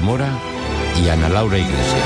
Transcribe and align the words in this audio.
Mora 0.00 0.30
y 1.02 1.08
Ana 1.08 1.28
Laura 1.28 1.58
Iglesias. 1.58 2.04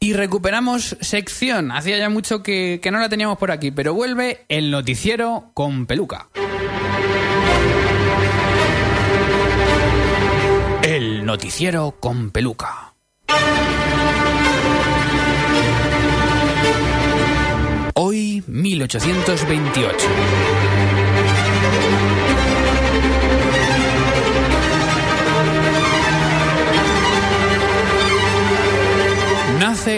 Y 0.00 0.12
recuperamos 0.12 0.96
sección. 1.00 1.72
Hacía 1.72 1.98
ya 1.98 2.08
mucho 2.08 2.42
que, 2.42 2.78
que 2.82 2.90
no 2.90 2.98
la 2.98 3.08
teníamos 3.08 3.38
por 3.38 3.50
aquí, 3.50 3.70
pero 3.70 3.94
vuelve 3.94 4.44
el 4.48 4.70
noticiero 4.70 5.50
con 5.54 5.86
peluca. 5.86 6.28
El 10.82 11.24
noticiero 11.24 11.96
con 11.98 12.30
peluca. 12.30 12.94
Hoy, 17.94 18.44
1828. 18.46 20.06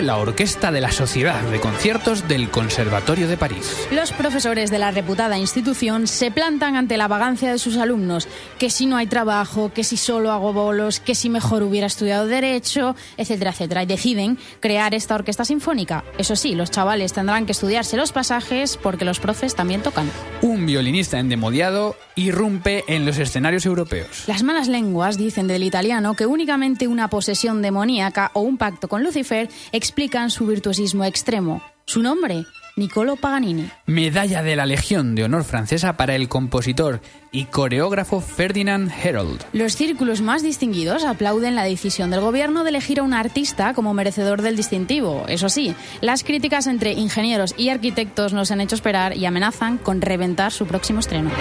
La 0.08 0.16
Orquesta 0.16 0.72
de 0.72 0.80
la 0.80 0.90
Sociedad 0.90 1.38
de 1.50 1.60
Conciertos 1.60 2.26
del 2.26 2.48
Conservatorio 2.48 3.28
de 3.28 3.36
París. 3.36 3.86
Los 3.90 4.10
profesores 4.12 4.70
de 4.70 4.78
la 4.78 4.90
reputada 4.90 5.36
institución 5.36 6.06
se 6.06 6.30
plantan 6.30 6.76
ante 6.76 6.96
la 6.96 7.08
vagancia 7.08 7.52
de 7.52 7.58
sus 7.58 7.76
alumnos, 7.76 8.26
que 8.58 8.70
si 8.70 8.86
no 8.86 8.96
hay 8.96 9.06
trabajo, 9.06 9.70
que 9.70 9.84
si 9.84 9.98
solo 9.98 10.32
hago 10.32 10.54
bolos, 10.54 10.98
que 10.98 11.14
si 11.14 11.28
mejor 11.28 11.62
hubiera 11.62 11.86
estudiado 11.86 12.26
derecho, 12.26 12.96
etcétera, 13.18 13.50
etcétera, 13.50 13.82
y 13.82 13.86
deciden 13.86 14.38
crear 14.60 14.94
esta 14.94 15.14
orquesta 15.14 15.44
sinfónica. 15.44 16.04
Eso 16.16 16.36
sí, 16.36 16.54
los 16.54 16.70
chavales 16.70 17.12
tendrán 17.12 17.44
que 17.44 17.52
estudiarse 17.52 17.98
los 17.98 18.12
pasajes 18.12 18.78
porque 18.78 19.04
los 19.04 19.20
profes 19.20 19.54
también 19.54 19.82
tocan. 19.82 20.10
Un 20.40 20.64
violinista 20.64 21.18
endemoniado 21.18 21.96
irrumpe 22.14 22.82
en 22.88 23.04
los 23.04 23.18
escenarios 23.18 23.66
europeos. 23.66 24.24
Las 24.26 24.42
malas 24.42 24.68
lenguas 24.68 25.18
dicen 25.18 25.48
del 25.48 25.64
italiano 25.64 26.14
que 26.14 26.24
únicamente 26.24 26.88
una 26.88 27.08
posesión 27.08 27.60
demoníaca 27.60 28.30
o 28.32 28.40
un 28.40 28.56
pacto 28.56 28.88
con 28.88 29.04
Lucifer 29.04 29.50
explican 29.98 30.30
su 30.30 30.46
virtuosismo 30.46 31.04
extremo. 31.04 31.60
Su 31.84 32.02
nombre, 32.02 32.46
Niccolo 32.76 33.16
Paganini. 33.16 33.68
Medalla 33.86 34.44
de 34.44 34.54
la 34.54 34.64
Legión 34.64 35.16
de 35.16 35.24
Honor 35.24 35.42
Francesa 35.42 35.96
para 35.96 36.14
el 36.14 36.28
compositor 36.28 37.00
y 37.32 37.46
coreógrafo 37.46 38.20
Ferdinand 38.20 38.92
Herold. 38.92 39.42
Los 39.52 39.74
círculos 39.74 40.20
más 40.20 40.44
distinguidos 40.44 41.02
aplauden 41.02 41.56
la 41.56 41.64
decisión 41.64 42.12
del 42.12 42.20
gobierno 42.20 42.62
de 42.62 42.70
elegir 42.70 43.00
a 43.00 43.02
un 43.02 43.12
artista 43.12 43.74
como 43.74 43.92
merecedor 43.92 44.40
del 44.40 44.54
distintivo. 44.54 45.24
Eso 45.26 45.48
sí, 45.48 45.74
las 46.00 46.22
críticas 46.22 46.68
entre 46.68 46.92
ingenieros 46.92 47.56
y 47.56 47.70
arquitectos 47.70 48.32
nos 48.32 48.52
han 48.52 48.60
hecho 48.60 48.76
esperar 48.76 49.16
y 49.16 49.26
amenazan 49.26 49.78
con 49.78 50.00
reventar 50.00 50.52
su 50.52 50.64
próximo 50.64 51.00
estreno. 51.00 51.32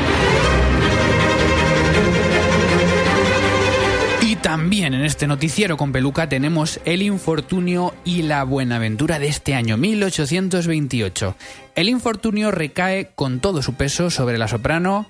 También 4.68 4.94
en 4.94 5.06
este 5.06 5.28
noticiero 5.28 5.78
con 5.78 5.94
peluca 5.94 6.28
tenemos 6.28 6.82
el 6.84 7.02
infortunio 7.02 7.94
y 8.04 8.24
la 8.24 8.44
buenaventura 8.44 9.18
de 9.18 9.30
este 9.30 9.56
año 9.56 9.78
1828. 9.78 11.38
El 11.74 11.88
infortunio 11.88 12.52
recae 12.52 13.12
con 13.16 13.40
todo 13.40 13.62
su 13.62 13.76
peso 13.76 14.10
sobre 14.10 14.38
la 14.38 14.50
soprano 14.50 15.08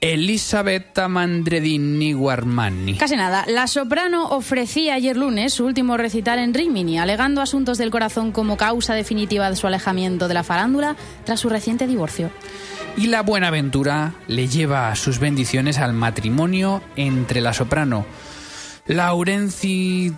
Elisabetta 0.00 1.06
Mandredini 1.06 2.12
Guarmani. 2.12 2.96
Casi 2.96 3.14
nada. 3.14 3.44
La 3.46 3.68
soprano 3.68 4.30
ofrecía 4.30 4.94
ayer 4.94 5.16
lunes 5.16 5.54
su 5.54 5.64
último 5.64 5.96
recital 5.96 6.40
en 6.40 6.52
Rimini, 6.52 6.98
alegando 6.98 7.42
asuntos 7.42 7.78
del 7.78 7.92
corazón 7.92 8.32
como 8.32 8.56
causa 8.56 8.94
definitiva 8.94 9.48
de 9.48 9.54
su 9.54 9.68
alejamiento 9.68 10.26
de 10.26 10.34
la 10.34 10.42
farándula 10.42 10.96
tras 11.22 11.38
su 11.38 11.48
reciente 11.48 11.86
divorcio. 11.86 12.32
Y 12.96 13.06
la 13.06 13.22
Buenaventura 13.22 14.14
le 14.26 14.48
lleva 14.48 14.92
sus 14.96 15.20
bendiciones 15.20 15.78
al 15.78 15.92
matrimonio 15.92 16.82
entre 16.96 17.40
la 17.40 17.52
soprano 17.52 18.04
Laurenci 18.86 20.12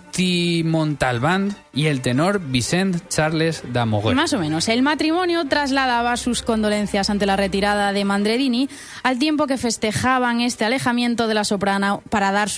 Montalbán 0.63 1.55
y 1.73 1.87
el 1.87 2.01
tenor 2.01 2.39
Vicent 2.39 3.07
Charles 3.09 3.63
Damoguer. 3.71 4.15
Más 4.15 4.33
o 4.33 4.39
menos. 4.39 4.67
El 4.67 4.81
matrimonio 4.81 5.45
trasladaba 5.45 6.17
sus 6.17 6.41
condolencias 6.41 7.09
ante 7.09 7.25
la 7.25 7.35
retirada 7.35 7.93
de 7.93 8.05
Mandredini 8.05 8.69
al 9.03 9.17
tiempo 9.17 9.47
que 9.47 9.57
festejaban 9.57 10.41
este 10.41 10.65
alejamiento 10.65 11.27
de 11.27 11.33
la 11.33 11.43
soprano 11.43 12.03
para 12.09 12.31
dar, 12.31 12.49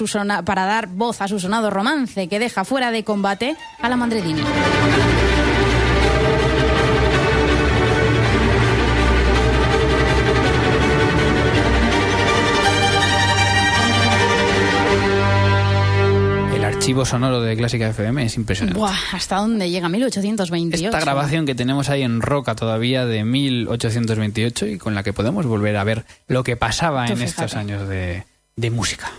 para 0.45 0.65
dar 0.65 0.87
voz 0.87 1.21
a 1.21 1.27
su 1.27 1.39
sonado 1.39 1.69
romance 1.69 2.27
que 2.27 2.39
deja 2.39 2.65
fuera 2.65 2.91
de 2.91 3.03
combate 3.03 3.55
a 3.81 3.89
la 3.89 3.95
Mandredini. 3.95 4.41
Archivo 16.91 17.05
sonoro 17.05 17.39
de 17.41 17.55
Clásica 17.55 17.87
FM 17.87 18.25
es 18.25 18.35
impresionante. 18.35 18.77
Buah, 18.77 18.93
¿hasta 19.13 19.37
dónde 19.37 19.69
llega? 19.69 19.87
1828. 19.87 20.85
Esta 20.87 20.99
grabación 20.99 21.45
que 21.45 21.55
tenemos 21.55 21.87
ahí 21.89 22.01
en 22.01 22.19
Roca 22.21 22.53
todavía 22.53 23.05
de 23.05 23.23
1828 23.23 24.67
y 24.67 24.77
con 24.77 24.93
la 24.93 25.01
que 25.03 25.13
podemos 25.13 25.45
volver 25.45 25.77
a 25.77 25.85
ver 25.85 26.03
lo 26.27 26.43
que 26.43 26.57
pasaba 26.57 27.05
Tú 27.05 27.13
en 27.13 27.21
estos 27.21 27.51
fíjate. 27.51 27.59
años 27.59 27.87
de, 27.87 28.25
de 28.57 28.71
música. 28.71 29.09